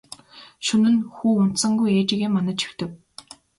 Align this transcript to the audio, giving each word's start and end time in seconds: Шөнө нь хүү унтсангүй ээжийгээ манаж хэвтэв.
Шөнө 0.69 0.89
нь 0.95 1.03
хүү 1.15 1.31
унтсангүй 1.43 1.89
ээжийгээ 1.99 2.29
манаж 2.33 2.59
хэвтэв. 2.63 2.89